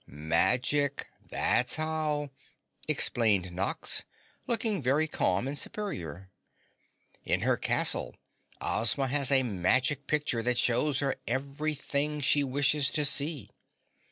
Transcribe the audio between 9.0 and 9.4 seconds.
has